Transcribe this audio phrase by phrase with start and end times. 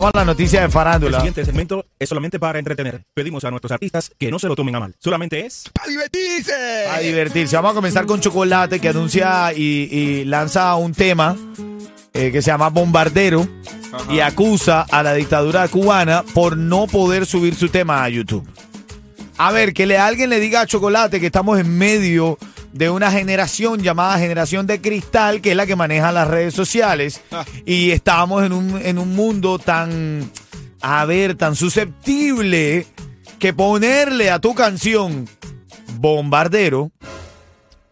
[0.00, 1.18] Con la noticia de El farándula.
[1.18, 3.02] siguiente segmento es solamente para entretener.
[3.14, 4.94] Pedimos a nuestros artistas que no se lo tomen a mal.
[5.00, 5.64] Solamente es...
[5.84, 6.86] ¡A divertirse!
[6.88, 7.56] A divertirse.
[7.56, 11.36] Vamos a comenzar con Chocolate que anuncia y, y lanza un tema
[12.14, 13.48] eh, que se llama Bombardero
[14.08, 18.48] y acusa a la dictadura cubana por no poder subir su tema a YouTube.
[19.36, 22.38] A ver, que le, alguien le diga a Chocolate que estamos en medio
[22.72, 27.22] de una generación llamada generación de cristal, que es la que maneja las redes sociales,
[27.64, 30.30] y estamos en un, en un mundo tan,
[30.80, 32.86] a ver, tan susceptible
[33.38, 35.28] que ponerle a tu canción
[35.94, 36.90] Bombardero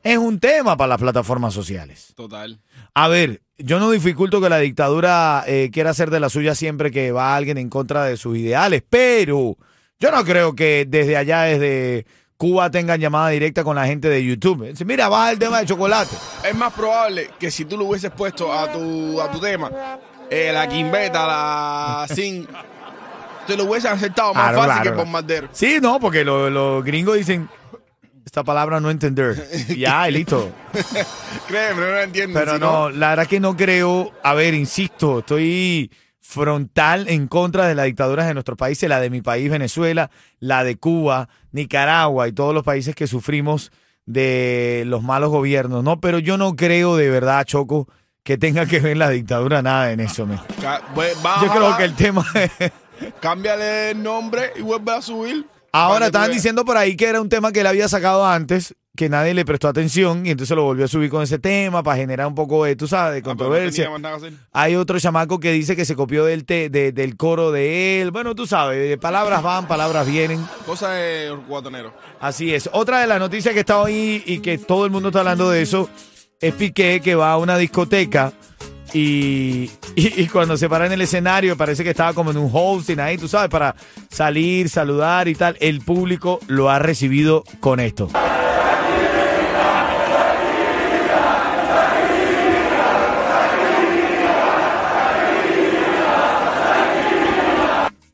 [0.03, 2.13] es un tema para las plataformas sociales.
[2.15, 2.61] Total.
[2.95, 6.91] A ver, yo no dificulto que la dictadura eh, quiera hacer de la suya siempre
[6.91, 9.57] que va alguien en contra de sus ideales, pero
[9.99, 12.07] yo no creo que desde allá, desde
[12.37, 14.69] Cuba, tengan llamada directa con la gente de YouTube.
[14.69, 16.15] Dice, Mira, baja el tema de chocolate.
[16.45, 19.71] Es más probable que si tú lo hubieses puesto a tu, a tu tema,
[20.31, 22.47] eh, la quimbeta, la sin,
[23.47, 25.49] te lo hubiesen aceptado más Claro, fácil claro, que bombardero.
[25.53, 27.49] Sí, no, porque lo- los gringos dicen
[28.25, 29.49] esta palabra no entender.
[29.77, 30.51] Ya, y listo.
[31.49, 32.39] Créeme, no lo entiendo.
[32.39, 35.91] Pero no, la verdad que no creo, a ver, insisto, estoy
[36.27, 40.11] frontal en contra de las dictaduras de nuestros países, la de mi país, Venezuela,
[40.41, 43.71] la de Cuba, Nicaragua y todos los países que sufrimos
[44.07, 46.01] de los malos gobiernos, ¿no?
[46.01, 47.89] Pero yo no creo de verdad, Choco,
[48.25, 50.83] que tenga que ver la dictadura nada en eso, baja,
[51.43, 52.73] Yo creo que el tema es...
[53.21, 55.47] Cámbiale el nombre y vuelve a subir.
[55.71, 59.09] Ahora estaban diciendo por ahí que era un tema que él había sacado antes, que
[59.09, 62.27] nadie le prestó atención y entonces lo volvió a subir con ese tema para generar
[62.27, 63.89] un poco de, tú sabes, de Ah, controversia.
[64.53, 68.11] Hay otro chamaco que dice que se copió del, te- de- del coro de él.
[68.11, 70.45] Bueno, tú sabes, palabras van, palabras vienen.
[70.67, 71.93] Cosa de guatonero.
[72.19, 72.69] Así es.
[72.73, 75.63] Otra de las noticias que está ahí y que todo el mundo está hablando de
[75.63, 75.89] eso
[76.41, 78.33] es Piqué que va a una discoteca
[78.95, 82.51] y, y- y cuando se para en el escenario parece que estaba como en un
[82.53, 83.75] hosting ahí, tú sabes, para
[84.11, 85.57] salir, saludar y tal.
[85.61, 88.09] El público lo ha recibido con esto.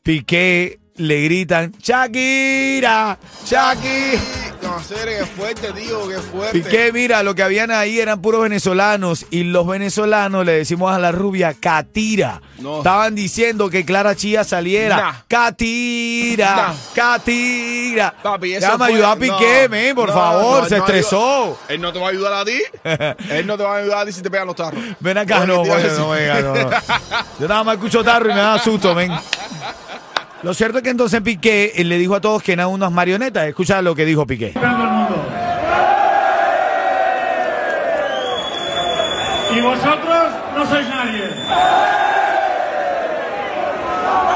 [0.03, 4.19] Piqué le gritan Shakira, Shakira.
[4.61, 6.59] No, serio, qué fuerte, tío, qué fuerte.
[6.59, 10.99] Piqué, mira, lo que habían ahí eran puros venezolanos y los venezolanos le decimos a
[10.99, 12.41] la rubia Catira.
[12.59, 12.77] No.
[12.77, 14.97] Estaban diciendo que Clara Chía saliera.
[14.97, 15.13] Nah.
[15.27, 16.73] Catira, Nah.
[16.93, 18.13] Catira.
[18.21, 21.59] Papi, eso Déjame fue- ayudar a Piqué, no, men, por no, favor, se estresó.
[21.69, 22.61] Él no te va a ayudar a ti.
[23.31, 24.83] Él no te va a ayudar a ti si te pegan los tarros.
[24.99, 26.69] Ven acá, no, a bueno, decir- no, venga, no, no.
[27.39, 29.11] Yo nada más escucho tarro y me da susto, men.
[30.43, 33.45] Lo cierto es que entonces Piqué eh, le dijo a todos que eran unas marionetas.
[33.45, 34.53] Escucha lo que dijo Piqué.
[39.55, 41.29] Y vosotros no sois nadie.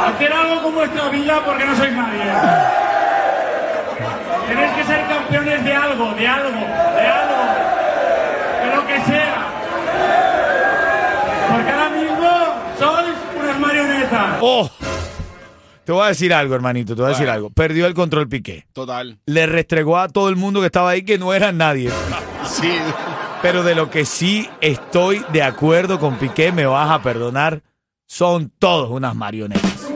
[0.07, 2.23] Hacer algo con vuestra vida porque no sois nadie.
[4.47, 6.59] Tenéis que ser campeones de algo, de algo,
[6.95, 7.43] de algo.
[8.63, 9.45] De lo que sea.
[11.51, 12.29] Porque ahora mismo
[12.79, 14.37] sois unas marionetas.
[14.39, 14.69] ¡Oh!
[15.87, 17.49] Te voy a decir algo, hermanito, te voy a decir algo.
[17.49, 18.67] Perdió el control Piqué.
[18.73, 19.19] Total.
[19.25, 21.89] Le restregó a todo el mundo que estaba ahí que no eran nadie.
[22.45, 22.73] Sí.
[23.41, 27.61] Pero de lo que sí estoy de acuerdo con Piqué, me vas a perdonar,
[28.05, 29.87] son todos unas marionetas.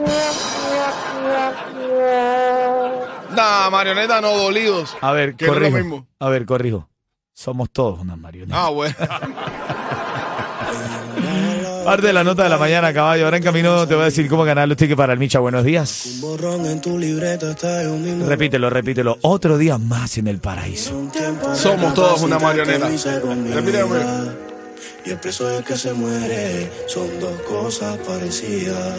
[3.36, 4.96] Nah, marioneta no dolidos.
[5.02, 5.76] A ver, Que no es lo corrijo.
[5.78, 6.06] mismo.
[6.18, 6.88] A ver, corrijo.
[7.34, 8.58] Somos todos unas marionetas.
[8.58, 8.94] Ah, bueno.
[11.84, 13.24] Parte de la nota de la mañana, caballo.
[13.24, 15.40] Ahora en camino te voy a decir cómo ganar los tickets para el Micha.
[15.40, 16.20] Buenos días.
[18.26, 19.18] Repítelo, repítelo.
[19.22, 21.10] Otro día más en el paraíso.
[21.54, 22.88] Somos todos una marioneta.
[22.88, 23.88] Repítelo.
[25.04, 26.70] Y el preso es que se muere.
[26.86, 28.98] Son dos cosas parecidas.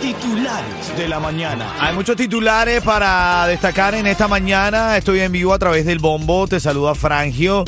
[0.00, 1.74] Titulares de la mañana.
[1.78, 4.96] Hay muchos titulares para destacar en esta mañana.
[4.96, 6.48] Estoy en vivo a través del bombo.
[6.48, 7.64] Te saluda Frangio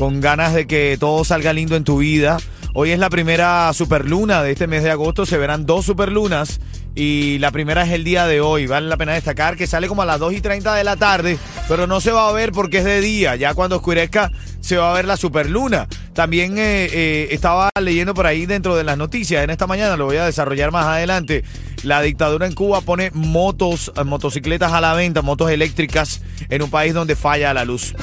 [0.00, 2.38] con ganas de que todo salga lindo en tu vida.
[2.72, 5.26] Hoy es la primera superluna de este mes de agosto.
[5.26, 6.58] Se verán dos superlunas
[6.94, 8.66] y la primera es el día de hoy.
[8.66, 11.36] Vale la pena destacar que sale como a las 2 y 30 de la tarde,
[11.68, 13.36] pero no se va a ver porque es de día.
[13.36, 15.86] Ya cuando oscurezca se va a ver la superluna.
[16.14, 20.06] También eh, eh, estaba leyendo por ahí dentro de las noticias en esta mañana, lo
[20.06, 21.44] voy a desarrollar más adelante.
[21.82, 26.70] La dictadura en Cuba pone motos, eh, motocicletas a la venta, motos eléctricas en un
[26.70, 27.94] país donde falla la luz.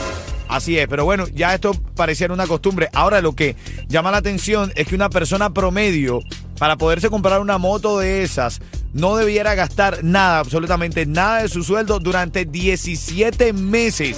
[0.50, 2.90] Así es, pero bueno, ya esto pareciera una costumbre.
[2.94, 3.56] Ahora lo que
[3.88, 6.22] llama la atención es que una persona promedio,
[6.58, 8.62] para poderse comprar una moto de esas,
[8.94, 14.18] no debiera gastar nada, absolutamente nada de su sueldo durante 17 meses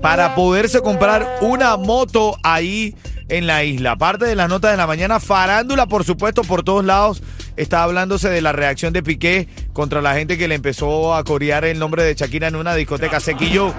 [0.00, 2.96] para poderse comprar una moto ahí
[3.28, 3.92] en la isla.
[3.92, 7.22] Aparte de las notas de la mañana, farándula, por supuesto, por todos lados.
[7.56, 11.64] Está hablándose de la reacción de Piqué contra la gente que le empezó a corear
[11.64, 13.20] el nombre de Shakira en una discoteca.
[13.20, 13.74] Sequillo.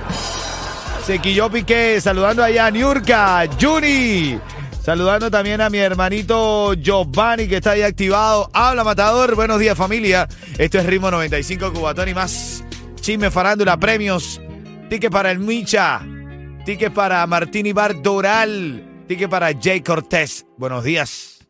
[1.05, 4.39] Sequillo Piqué, saludando allá a Niurka, Juni.
[4.81, 8.49] Saludando también a mi hermanito Giovanni que está ahí activado.
[8.53, 10.29] Habla Matador, buenos días familia.
[10.57, 12.63] Esto es Ritmo 95 Cubatón y más.
[12.95, 14.41] Chisme, farándula, premios.
[14.89, 16.01] Ticket para el Micha.
[16.65, 19.05] Ticket para Martini Bar Doral.
[19.05, 20.45] Ticket para Jay Cortés.
[20.57, 21.45] Buenos días.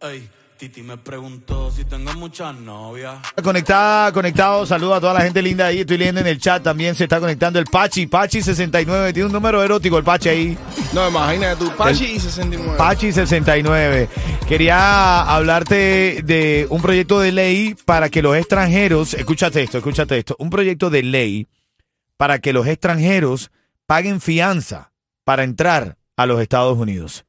[0.64, 3.16] Titi me preguntó si tengo muchas novias.
[3.44, 5.82] Conectada, conectado, saludo a toda la gente linda ahí.
[5.82, 6.96] Estoy leyendo en el chat también.
[6.96, 9.12] Se está conectando el Pachi, Pachi69.
[9.12, 10.58] Tiene un número erótico el Pachi ahí.
[10.94, 12.78] No, imagínate tú, Pachi y 69.
[12.78, 14.08] Pachi69.
[14.48, 20.38] Quería hablarte de un proyecto de ley para que los extranjeros, escúchate esto, escúchate esto,
[20.40, 21.48] un proyecto de ley
[22.16, 23.52] para que los extranjeros
[23.86, 24.94] paguen fianza
[25.26, 27.26] para entrar a los Estados Unidos.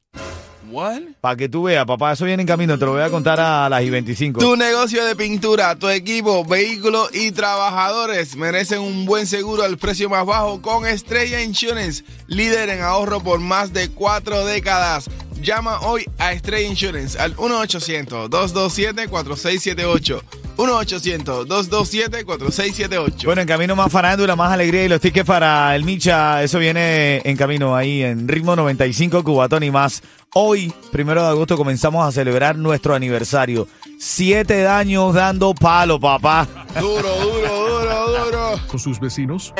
[1.20, 3.68] Para que tú veas, papá, eso viene en camino, te lo voy a contar a
[3.68, 4.40] las y 25.
[4.40, 10.08] Tu negocio de pintura, tu equipo, vehículos y trabajadores merecen un buen seguro al precio
[10.08, 15.08] más bajo con Estrella Insurance, líder en ahorro por más de cuatro décadas.
[15.44, 20.22] Llama hoy a Estrella Insurance al 1-800-227-4678.
[20.56, 23.26] 1-800-227-4678.
[23.26, 27.20] Bueno, en camino más farándula, más alegría y los tickets para el Micha, eso viene
[27.24, 30.02] en camino ahí en ritmo 95 Cubatón y más.
[30.32, 33.68] Hoy, primero de agosto, comenzamos a celebrar nuestro aniversario.
[33.98, 36.48] Siete años dando palo, papá.
[36.80, 38.58] Duro, duro, duro, duro.
[38.66, 39.52] Con sus vecinos.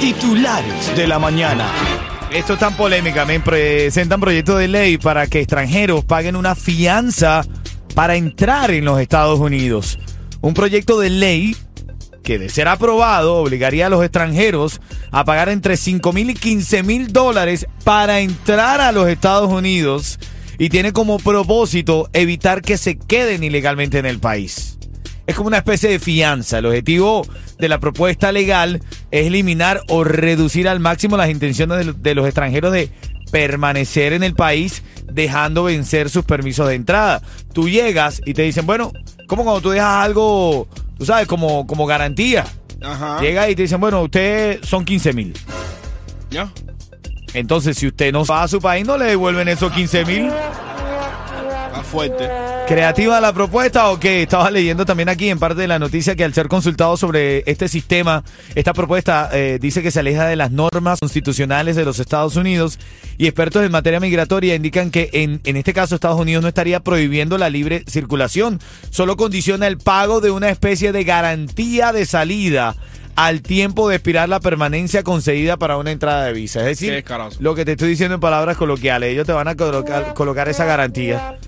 [0.00, 1.70] Titulares de la mañana.
[2.30, 7.44] Esto es tan polémica, me presentan proyectos de ley para que extranjeros paguen una fianza
[7.94, 9.98] para entrar en los Estados Unidos.
[10.40, 11.56] Un proyecto de ley
[12.22, 14.80] que de ser aprobado obligaría a los extranjeros
[15.12, 20.18] a pagar entre 5 mil y 15 mil dólares para entrar a los Estados Unidos
[20.58, 24.75] y tiene como propósito evitar que se queden ilegalmente en el país.
[25.26, 26.58] Es como una especie de fianza.
[26.58, 27.26] El objetivo
[27.58, 32.26] de la propuesta legal es eliminar o reducir al máximo las intenciones de, de los
[32.26, 32.90] extranjeros de
[33.30, 34.82] permanecer en el país
[35.12, 37.22] dejando vencer sus permisos de entrada.
[37.52, 38.92] Tú llegas y te dicen, bueno,
[39.26, 40.68] como cuando tú dejas algo,
[40.98, 42.44] tú sabes, como, como garantía.
[42.82, 43.20] Ajá.
[43.20, 45.32] Llega y te dicen, bueno, usted son 15 mil.
[46.30, 46.52] ¿Ya?
[47.34, 50.30] Entonces, si usted no va a su país, no le devuelven esos 15 mil.
[51.90, 52.28] Fuerte.
[52.66, 54.22] ¿Creativa la propuesta o qué?
[54.22, 57.68] Estaba leyendo también aquí en parte de la noticia que al ser consultado sobre este
[57.68, 58.24] sistema,
[58.56, 62.80] esta propuesta eh, dice que se aleja de las normas constitucionales de los Estados Unidos
[63.18, 66.80] y expertos en materia migratoria indican que en, en este caso Estados Unidos no estaría
[66.80, 68.58] prohibiendo la libre circulación,
[68.90, 72.74] solo condiciona el pago de una especie de garantía de salida
[73.16, 76.60] al tiempo de expirar la permanencia concedida para una entrada de visa.
[76.60, 77.04] Es decir,
[77.40, 80.66] lo que te estoy diciendo en palabras coloquiales, ellos te van a colocar, colocar esa
[80.66, 81.38] garantía.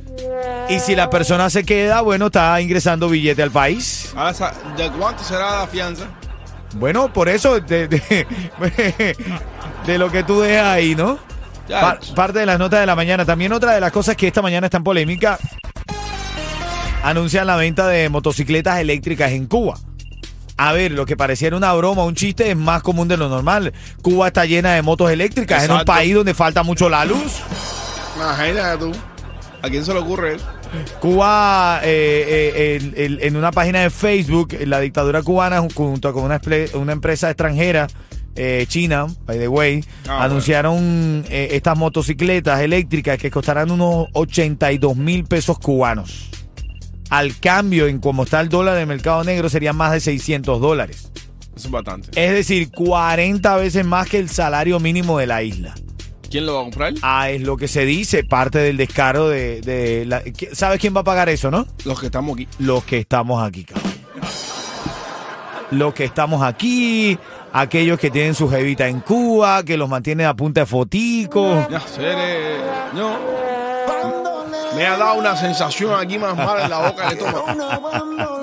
[0.69, 4.13] Y si la persona se queda, bueno, está ingresando billete al país.
[4.15, 6.05] Ahora, sa- ¿de cuánto será la fianza?
[6.75, 8.27] Bueno, por eso, de, de-
[9.87, 11.19] de lo que tú dejas ahí, ¿no?
[11.69, 13.25] Pa- parte de las notas de la mañana.
[13.25, 15.39] También otra de las cosas que esta mañana está en polémica,
[17.03, 19.79] anuncian la venta de motocicletas eléctricas en Cuba.
[20.59, 23.73] A ver, lo que pareciera una broma, un chiste, es más común de lo normal.
[24.03, 25.93] Cuba está llena de motos eléctricas, en un Exacto.
[25.93, 27.37] país donde falta mucho la luz.
[28.17, 28.93] Imagínate tú.
[29.63, 30.47] ¿A quién se le ocurre eso?
[31.01, 36.25] Cuba, eh, eh, el- el- en una página de Facebook, la dictadura cubana, junto con
[36.25, 36.41] una,
[36.93, 37.87] empresa extranjera,
[38.37, 45.25] eh, China, by the way, Ah, anunciaron estas motocicletas eléctricas que costarán unos 82 mil
[45.25, 46.31] pesos cubanos.
[47.11, 50.61] Al cambio, en como está el dólar en el mercado negro, serían más de 600
[50.61, 51.11] dólares.
[51.57, 52.09] Es bastante.
[52.15, 55.75] Es decir, 40 veces más que el salario mínimo de la isla.
[56.31, 56.93] ¿Quién lo va a comprar?
[57.03, 59.61] Ah, es lo que se dice, parte del descaro de...
[59.63, 61.67] de la- ¿Sabes quién va a pagar eso, no?
[61.85, 62.47] Los que estamos aquí.
[62.59, 63.89] los que estamos aquí, caballo.
[65.71, 67.19] Los que estamos aquí,
[67.53, 71.67] aquellos que tienen su jevita en Cuba, que los mantienen a punta de fotico.
[71.71, 72.57] Ya, Cere.
[72.95, 73.17] No.
[74.75, 77.47] Me ha dado una sensación aquí más mala en la boca del estómago.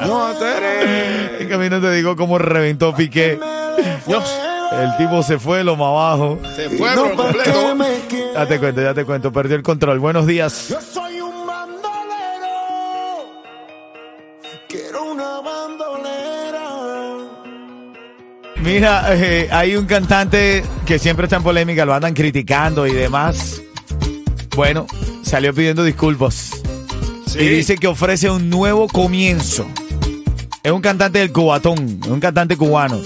[0.06, 1.42] No, Cere.
[1.44, 3.40] En camino te digo cómo reventó Piqué.
[4.06, 4.24] Dios.
[4.72, 6.40] El tipo se fue lo más abajo.
[6.56, 7.78] Se fue por completo.
[8.34, 9.32] Ya te cuento, ya te cuento.
[9.32, 10.00] Perdió el control.
[10.00, 10.70] Buenos días.
[10.70, 11.96] Yo soy un bandolero.
[14.68, 16.70] Quiero una bandolera.
[18.58, 23.62] Mira, eh, hay un cantante que siempre está en polémica, lo andan criticando y demás.
[24.56, 24.88] Bueno,
[25.24, 26.52] salió pidiendo disculpas.
[27.38, 29.66] Y dice que ofrece un nuevo comienzo.
[30.64, 33.00] Es un cantante del cubatón, es un cantante cubano.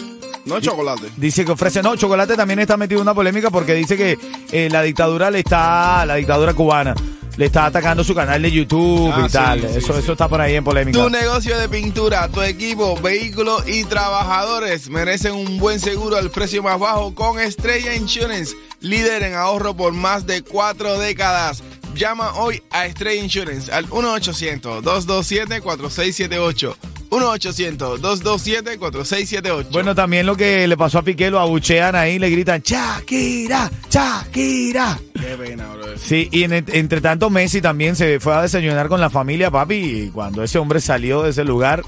[0.49, 1.09] No chocolate.
[1.17, 4.17] Dice que ofrece, no, Chocolate también está metido en una polémica porque dice que
[4.51, 6.93] eh, la dictadura le está, la dictadura cubana,
[7.37, 9.61] le está atacando su canal de YouTube Ah, y tal.
[9.61, 9.99] sí, sí, eso, sí.
[9.99, 10.99] eso está por ahí en polémica.
[11.01, 16.61] Tu negocio de pintura, tu equipo, vehículos y trabajadores merecen un buen seguro al precio
[16.63, 21.63] más bajo con Estrella Insurance, líder en ahorro por más de cuatro décadas.
[21.95, 26.75] Llama hoy a Estrella Insurance al 1-800-227-4678.
[27.09, 29.67] 1-800-227-4678.
[29.71, 34.99] Bueno, también lo que le pasó a Piqué, lo abuchean ahí, le gritan, Shakira, Shakira.
[35.13, 35.97] qué pena, bro.
[35.97, 39.75] Sí, y en- entre tanto Messi también se fue a desayunar con la familia, papi,
[39.75, 41.83] y cuando ese hombre salió de ese lugar,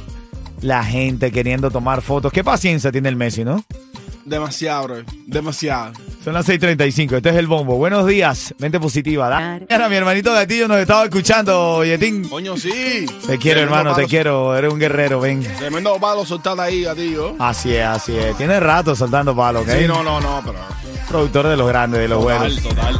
[0.61, 2.31] la gente queriendo tomar fotos.
[2.31, 3.63] Qué paciencia tiene el Messi, ¿no?
[4.25, 4.95] Demasiado, bro.
[5.25, 5.93] Demasiado.
[6.23, 7.77] Son las 6:35, este es el bombo.
[7.77, 9.29] Buenos días, mente positiva.
[9.29, 9.59] Da.
[9.69, 12.27] Mira, mi hermanito Gatillo nos estaba escuchando, Yetín.
[12.29, 13.05] Coño, sí.
[13.25, 14.55] Te quiero, hermano, te quiero.
[14.55, 15.41] Eres un guerrero, ven.
[15.57, 17.35] Tremendo palo soltar ahí a ti, yo.
[17.39, 18.37] Así es, así es.
[18.37, 19.69] Tiene rato saltando palos, ¿ok?
[19.79, 20.59] Sí, no, no, no, pero.
[21.07, 22.61] Productor de los grandes, de los buenos.
[22.61, 22.99] total.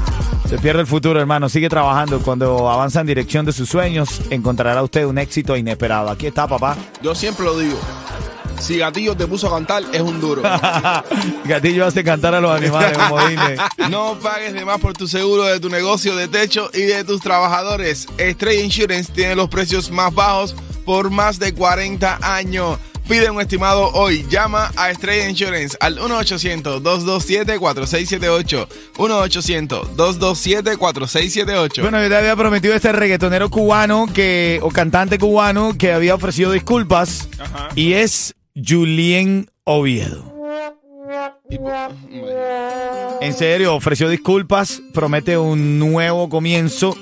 [0.49, 1.47] Se pierde el futuro, hermano.
[1.47, 2.19] Sigue trabajando.
[2.19, 6.09] Cuando avanza en dirección de sus sueños, encontrará usted un éxito inesperado.
[6.09, 6.75] Aquí está, papá.
[7.01, 7.77] Yo siempre lo digo.
[8.61, 10.43] Si Gatillo te puso a cantar, es un duro.
[11.45, 13.57] Gatillo hace cantar a los animales, como Disney.
[13.89, 17.21] No pagues de más por tu seguro de tu negocio de techo y de tus
[17.21, 18.07] trabajadores.
[18.17, 22.77] Estrella Insurance tiene los precios más bajos por más de 40 años.
[23.09, 24.25] Pide un estimado hoy.
[24.29, 28.67] Llama a Estrella Insurance al 1-800-227-4678.
[28.95, 31.81] 1-800-227-4678.
[31.81, 36.51] Bueno, yo te había prometido este reggaetonero cubano que, o cantante cubano que había ofrecido
[36.51, 37.69] disculpas Ajá.
[37.75, 40.31] y es Julien Oviedo.
[43.21, 46.95] En serio, ofreció disculpas, promete un nuevo comienzo.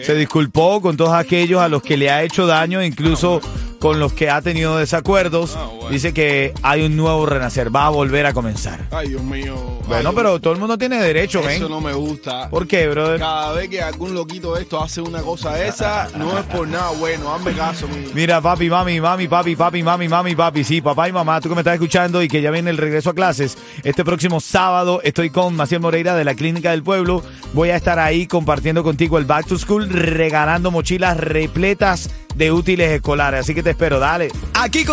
[0.00, 3.40] Se disculpó con todos aquellos a los que le ha hecho daño, incluso
[3.82, 5.56] con los que ha tenido desacuerdos.
[5.56, 5.90] Ah, bueno.
[5.90, 8.86] Dice que hay un nuevo renacer, va a volver a comenzar.
[8.92, 9.56] Ay, Dios mío.
[9.88, 11.68] Bueno, Ay, pero todo el mundo tiene derecho, Eso ven.
[11.68, 12.48] no me gusta.
[12.48, 13.18] ¿Por qué, brother?
[13.18, 16.90] Cada vez que algún loquito de esto hace una cosa esa, no es por nada
[16.90, 17.34] bueno.
[17.34, 18.06] Hazme caso, mi.
[18.14, 20.62] Mira, papi, mami, mami, papi, papi, mami, mami, papi.
[20.62, 23.10] Sí, papá y mamá, tú que me estás escuchando y que ya viene el regreso
[23.10, 23.58] a clases.
[23.82, 27.24] Este próximo sábado estoy con Maciel Moreira de la Clínica del Pueblo.
[27.52, 32.90] Voy a estar ahí compartiendo contigo el Back to School, regalando mochilas repletas de útiles
[32.90, 33.40] escolares.
[33.40, 34.28] Así que te espero, dale.
[34.54, 34.90] Aquí con